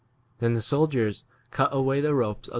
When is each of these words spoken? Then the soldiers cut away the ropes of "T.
Then 0.39 0.55
the 0.55 0.63
soldiers 0.63 1.25
cut 1.51 1.69
away 1.71 2.01
the 2.01 2.15
ropes 2.15 2.47
of 2.47 2.49
"T. 2.49 2.49